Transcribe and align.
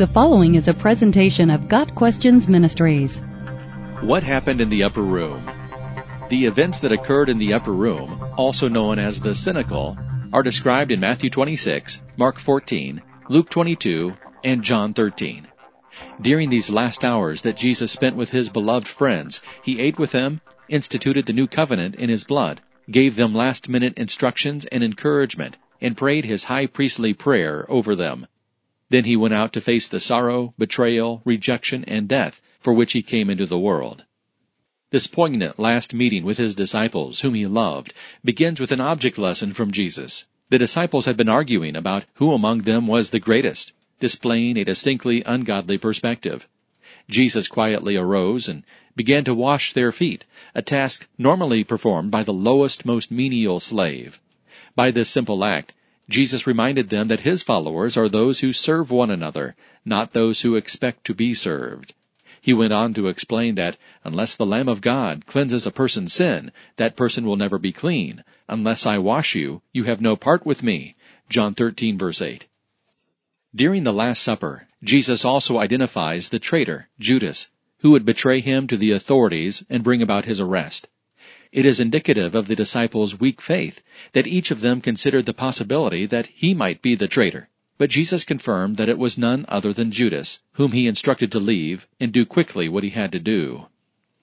The 0.00 0.06
following 0.06 0.54
is 0.54 0.66
a 0.66 0.72
presentation 0.72 1.50
of 1.50 1.68
Got 1.68 1.94
Questions 1.94 2.48
Ministries. 2.48 3.18
What 4.00 4.22
happened 4.22 4.62
in 4.62 4.70
the 4.70 4.82
upper 4.82 5.02
room? 5.02 5.44
The 6.30 6.46
events 6.46 6.80
that 6.80 6.90
occurred 6.90 7.28
in 7.28 7.36
the 7.36 7.52
upper 7.52 7.74
room, 7.74 8.18
also 8.38 8.66
known 8.66 8.98
as 8.98 9.20
the 9.20 9.34
cenacle, 9.34 9.98
are 10.32 10.42
described 10.42 10.90
in 10.90 11.00
Matthew 11.00 11.28
26, 11.28 12.02
Mark 12.16 12.38
14, 12.38 13.02
Luke 13.28 13.50
22, 13.50 14.14
and 14.42 14.62
John 14.62 14.94
13. 14.94 15.46
During 16.18 16.48
these 16.48 16.70
last 16.70 17.04
hours 17.04 17.42
that 17.42 17.58
Jesus 17.58 17.92
spent 17.92 18.16
with 18.16 18.30
his 18.30 18.48
beloved 18.48 18.88
friends, 18.88 19.42
he 19.62 19.80
ate 19.80 19.98
with 19.98 20.12
them, 20.12 20.40
instituted 20.70 21.26
the 21.26 21.34
new 21.34 21.46
covenant 21.46 21.94
in 21.96 22.08
his 22.08 22.24
blood, 22.24 22.62
gave 22.90 23.16
them 23.16 23.34
last 23.34 23.68
minute 23.68 23.98
instructions 23.98 24.64
and 24.64 24.82
encouragement, 24.82 25.58
and 25.78 25.94
prayed 25.94 26.24
his 26.24 26.44
high 26.44 26.64
priestly 26.64 27.12
prayer 27.12 27.66
over 27.68 27.94
them. 27.94 28.26
Then 28.90 29.04
he 29.04 29.16
went 29.16 29.34
out 29.34 29.52
to 29.54 29.60
face 29.60 29.88
the 29.88 30.00
sorrow, 30.00 30.52
betrayal, 30.58 31.22
rejection, 31.24 31.84
and 31.84 32.08
death 32.08 32.40
for 32.60 32.74
which 32.74 32.92
he 32.92 33.02
came 33.02 33.30
into 33.30 33.46
the 33.46 33.58
world. 33.58 34.04
This 34.90 35.06
poignant 35.06 35.58
last 35.58 35.94
meeting 35.94 36.24
with 36.24 36.36
his 36.36 36.54
disciples, 36.54 37.20
whom 37.20 37.34
he 37.34 37.46
loved, 37.46 37.94
begins 38.24 38.58
with 38.58 38.72
an 38.72 38.80
object 38.80 39.16
lesson 39.16 39.52
from 39.52 39.70
Jesus. 39.70 40.26
The 40.50 40.58
disciples 40.58 41.04
had 41.04 41.16
been 41.16 41.28
arguing 41.28 41.76
about 41.76 42.04
who 42.14 42.32
among 42.32 42.58
them 42.58 42.88
was 42.88 43.10
the 43.10 43.20
greatest, 43.20 43.72
displaying 44.00 44.56
a 44.56 44.64
distinctly 44.64 45.22
ungodly 45.22 45.78
perspective. 45.78 46.48
Jesus 47.08 47.46
quietly 47.46 47.96
arose 47.96 48.48
and 48.48 48.64
began 48.96 49.22
to 49.24 49.34
wash 49.34 49.72
their 49.72 49.92
feet, 49.92 50.24
a 50.52 50.62
task 50.62 51.06
normally 51.16 51.62
performed 51.62 52.10
by 52.10 52.24
the 52.24 52.32
lowest, 52.32 52.84
most 52.84 53.12
menial 53.12 53.60
slave. 53.60 54.20
By 54.74 54.90
this 54.90 55.08
simple 55.08 55.44
act, 55.44 55.72
Jesus 56.10 56.44
reminded 56.44 56.88
them 56.88 57.06
that 57.06 57.20
his 57.20 57.44
followers 57.44 57.96
are 57.96 58.08
those 58.08 58.40
who 58.40 58.52
serve 58.52 58.90
one 58.90 59.12
another, 59.12 59.54
not 59.84 60.12
those 60.12 60.40
who 60.40 60.56
expect 60.56 61.04
to 61.04 61.14
be 61.14 61.34
served. 61.34 61.94
He 62.40 62.52
went 62.52 62.72
on 62.72 62.94
to 62.94 63.06
explain 63.06 63.54
that 63.54 63.76
unless 64.02 64.34
the 64.34 64.44
Lamb 64.44 64.68
of 64.68 64.80
God 64.80 65.24
cleanses 65.24 65.66
a 65.66 65.70
person's 65.70 66.12
sin, 66.12 66.50
that 66.76 66.96
person 66.96 67.24
will 67.24 67.36
never 67.36 67.58
be 67.58 67.70
clean. 67.70 68.24
Unless 68.48 68.86
I 68.86 68.98
wash 68.98 69.36
you, 69.36 69.62
you 69.72 69.84
have 69.84 70.00
no 70.00 70.16
part 70.16 70.44
with 70.44 70.64
me. 70.64 70.96
John 71.28 71.54
13 71.54 71.96
verse 71.96 72.20
8. 72.20 72.46
During 73.54 73.84
the 73.84 73.92
Last 73.92 74.20
Supper, 74.20 74.66
Jesus 74.82 75.24
also 75.24 75.58
identifies 75.58 76.30
the 76.30 76.40
traitor, 76.40 76.88
Judas, 76.98 77.50
who 77.82 77.92
would 77.92 78.04
betray 78.04 78.40
him 78.40 78.66
to 78.66 78.76
the 78.76 78.90
authorities 78.90 79.64
and 79.70 79.84
bring 79.84 80.02
about 80.02 80.24
his 80.24 80.40
arrest. 80.40 80.88
It 81.52 81.66
is 81.66 81.80
indicative 81.80 82.36
of 82.36 82.46
the 82.46 82.54
disciples' 82.54 83.18
weak 83.18 83.40
faith 83.40 83.82
that 84.12 84.28
each 84.28 84.52
of 84.52 84.60
them 84.60 84.80
considered 84.80 85.26
the 85.26 85.34
possibility 85.34 86.06
that 86.06 86.26
he 86.26 86.54
might 86.54 86.80
be 86.80 86.94
the 86.94 87.08
traitor. 87.08 87.48
But 87.76 87.90
Jesus 87.90 88.22
confirmed 88.22 88.76
that 88.76 88.88
it 88.88 88.98
was 88.98 89.18
none 89.18 89.44
other 89.48 89.72
than 89.72 89.90
Judas, 89.90 90.40
whom 90.52 90.72
he 90.72 90.86
instructed 90.86 91.32
to 91.32 91.40
leave 91.40 91.88
and 91.98 92.12
do 92.12 92.24
quickly 92.24 92.68
what 92.68 92.84
he 92.84 92.90
had 92.90 93.10
to 93.12 93.18
do. 93.18 93.66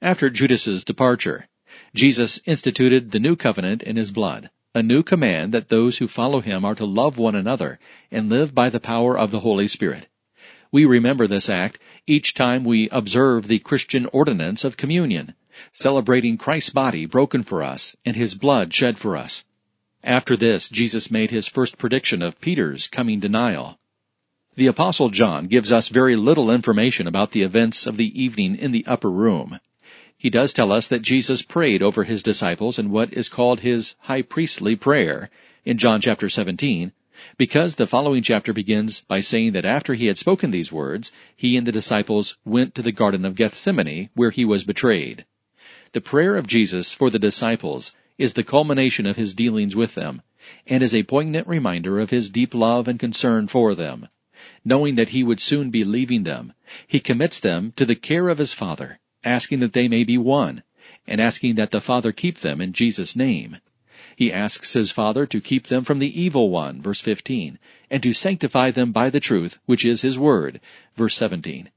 After 0.00 0.30
Judas's 0.30 0.82
departure, 0.84 1.46
Jesus 1.94 2.40
instituted 2.44 3.12
the 3.12 3.20
new 3.20 3.36
covenant 3.36 3.84
in 3.84 3.94
his 3.94 4.10
blood, 4.10 4.50
a 4.74 4.82
new 4.82 5.04
command 5.04 5.52
that 5.54 5.68
those 5.68 5.98
who 5.98 6.08
follow 6.08 6.40
him 6.40 6.64
are 6.64 6.74
to 6.74 6.84
love 6.84 7.18
one 7.18 7.36
another 7.36 7.78
and 8.10 8.28
live 8.30 8.52
by 8.52 8.68
the 8.68 8.80
power 8.80 9.16
of 9.16 9.30
the 9.30 9.40
Holy 9.40 9.68
Spirit. 9.68 10.08
We 10.72 10.86
remember 10.86 11.28
this 11.28 11.48
act 11.48 11.78
each 12.06 12.34
time 12.34 12.64
we 12.64 12.88
observe 12.88 13.46
the 13.46 13.60
Christian 13.60 14.06
ordinance 14.06 14.64
of 14.64 14.76
communion, 14.76 15.34
celebrating 15.72 16.36
Christ's 16.38 16.70
body 16.70 17.06
broken 17.06 17.42
for 17.42 17.62
us 17.62 17.96
and 18.04 18.16
his 18.16 18.34
blood 18.34 18.72
shed 18.72 18.98
for 18.98 19.16
us. 19.16 19.44
After 20.04 20.36
this, 20.36 20.68
Jesus 20.68 21.10
made 21.10 21.30
his 21.30 21.46
first 21.46 21.78
prediction 21.78 22.22
of 22.22 22.40
Peter's 22.40 22.88
coming 22.88 23.20
denial. 23.20 23.78
The 24.56 24.66
Apostle 24.66 25.08
John 25.08 25.46
gives 25.46 25.72
us 25.72 25.88
very 25.88 26.16
little 26.16 26.50
information 26.50 27.06
about 27.06 27.30
the 27.30 27.42
events 27.42 27.86
of 27.86 27.96
the 27.96 28.20
evening 28.20 28.56
in 28.56 28.72
the 28.72 28.84
upper 28.86 29.10
room. 29.10 29.60
He 30.18 30.28
does 30.28 30.52
tell 30.52 30.70
us 30.70 30.88
that 30.88 31.02
Jesus 31.02 31.42
prayed 31.42 31.82
over 31.82 32.04
his 32.04 32.22
disciples 32.22 32.78
in 32.78 32.90
what 32.90 33.12
is 33.12 33.28
called 33.28 33.60
his 33.60 33.96
high 34.00 34.22
priestly 34.22 34.76
prayer 34.76 35.30
in 35.64 35.78
John 35.78 36.00
chapter 36.00 36.28
17, 36.28 36.92
because 37.36 37.76
the 37.76 37.86
following 37.86 38.22
chapter 38.22 38.52
begins 38.52 39.02
by 39.02 39.20
saying 39.20 39.52
that 39.52 39.64
after 39.64 39.94
he 39.94 40.06
had 40.06 40.18
spoken 40.18 40.50
these 40.50 40.72
words, 40.72 41.12
he 41.34 41.56
and 41.56 41.66
the 41.66 41.72
disciples 41.72 42.36
went 42.44 42.74
to 42.74 42.82
the 42.82 42.92
Garden 42.92 43.24
of 43.24 43.34
Gethsemane, 43.34 44.10
where 44.14 44.30
he 44.30 44.44
was 44.44 44.64
betrayed. 44.64 45.24
The 45.92 46.00
prayer 46.00 46.36
of 46.36 46.46
Jesus 46.46 46.94
for 46.94 47.10
the 47.10 47.18
disciples 47.18 47.94
is 48.16 48.32
the 48.32 48.42
culmination 48.42 49.04
of 49.04 49.16
his 49.16 49.34
dealings 49.34 49.76
with 49.76 49.94
them, 49.94 50.22
and 50.66 50.82
is 50.82 50.94
a 50.94 51.02
poignant 51.02 51.46
reminder 51.46 52.00
of 52.00 52.08
his 52.08 52.30
deep 52.30 52.54
love 52.54 52.88
and 52.88 52.98
concern 52.98 53.46
for 53.46 53.74
them. 53.74 54.08
Knowing 54.64 54.94
that 54.94 55.10
he 55.10 55.22
would 55.22 55.38
soon 55.38 55.68
be 55.70 55.84
leaving 55.84 56.22
them, 56.22 56.54
he 56.86 56.98
commits 56.98 57.38
them 57.38 57.74
to 57.76 57.84
the 57.84 57.94
care 57.94 58.30
of 58.30 58.38
his 58.38 58.54
Father, 58.54 59.00
asking 59.22 59.60
that 59.60 59.74
they 59.74 59.86
may 59.86 60.02
be 60.02 60.16
one, 60.16 60.62
and 61.06 61.20
asking 61.20 61.56
that 61.56 61.72
the 61.72 61.80
Father 61.80 62.10
keep 62.10 62.38
them 62.38 62.62
in 62.62 62.72
Jesus' 62.72 63.14
name. 63.14 63.58
He 64.16 64.32
asks 64.32 64.72
his 64.72 64.90
Father 64.90 65.26
to 65.26 65.40
keep 65.42 65.66
them 65.66 65.84
from 65.84 65.98
the 65.98 66.18
evil 66.20 66.48
one, 66.48 66.80
verse 66.80 67.02
15, 67.02 67.58
and 67.90 68.02
to 68.02 68.14
sanctify 68.14 68.70
them 68.70 68.92
by 68.92 69.10
the 69.10 69.20
truth, 69.20 69.58
which 69.66 69.84
is 69.84 70.00
his 70.00 70.18
word, 70.18 70.58
verse 70.96 71.16
17. 71.16 71.68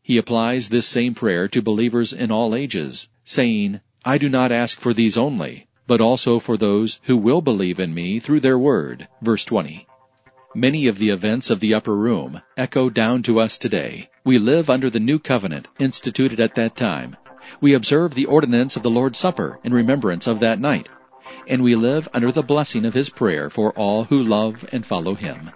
He 0.00 0.16
applies 0.16 0.68
this 0.68 0.86
same 0.86 1.14
prayer 1.14 1.48
to 1.48 1.60
believers 1.60 2.12
in 2.12 2.30
all 2.30 2.54
ages, 2.54 3.08
saying, 3.28 3.78
I 4.06 4.16
do 4.16 4.30
not 4.30 4.50
ask 4.50 4.80
for 4.80 4.94
these 4.94 5.18
only, 5.18 5.66
but 5.86 6.00
also 6.00 6.38
for 6.38 6.56
those 6.56 6.98
who 7.04 7.16
will 7.16 7.42
believe 7.42 7.78
in 7.78 7.92
me 7.92 8.18
through 8.18 8.40
their 8.40 8.58
word. 8.58 9.06
Verse 9.20 9.44
20. 9.44 9.86
Many 10.54 10.86
of 10.86 10.98
the 10.98 11.10
events 11.10 11.50
of 11.50 11.60
the 11.60 11.74
upper 11.74 11.94
room 11.94 12.40
echo 12.56 12.88
down 12.88 13.22
to 13.24 13.38
us 13.38 13.58
today. 13.58 14.08
We 14.24 14.38
live 14.38 14.70
under 14.70 14.88
the 14.88 14.98
new 14.98 15.18
covenant 15.18 15.68
instituted 15.78 16.40
at 16.40 16.54
that 16.54 16.74
time. 16.74 17.18
We 17.60 17.74
observe 17.74 18.14
the 18.14 18.24
ordinance 18.24 18.76
of 18.76 18.82
the 18.82 18.90
Lord's 18.90 19.18
Supper 19.18 19.58
in 19.62 19.74
remembrance 19.74 20.26
of 20.26 20.40
that 20.40 20.58
night. 20.58 20.88
And 21.46 21.62
we 21.62 21.76
live 21.76 22.08
under 22.14 22.32
the 22.32 22.42
blessing 22.42 22.86
of 22.86 22.94
His 22.94 23.10
prayer 23.10 23.50
for 23.50 23.72
all 23.74 24.04
who 24.04 24.22
love 24.22 24.66
and 24.72 24.86
follow 24.86 25.14
Him. 25.14 25.50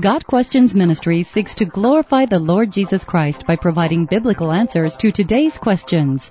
Got 0.00 0.26
Questions 0.26 0.74
Ministry 0.74 1.22
seeks 1.22 1.54
to 1.56 1.66
glorify 1.66 2.24
the 2.24 2.38
Lord 2.38 2.72
Jesus 2.72 3.04
Christ 3.04 3.46
by 3.46 3.56
providing 3.56 4.06
biblical 4.06 4.52
answers 4.52 4.96
to 4.96 5.12
today's 5.12 5.58
questions. 5.58 6.30